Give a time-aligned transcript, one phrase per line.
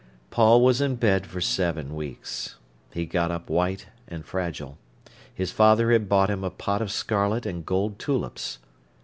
[0.31, 2.55] Paul was in bed for seven weeks.
[2.91, 4.79] He got up white and fragile.
[5.31, 8.57] His father had bought him a pot of scarlet and gold tulips.